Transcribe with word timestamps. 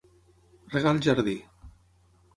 Regar 0.75 0.95
el 0.97 1.03
jardí. 1.09 1.37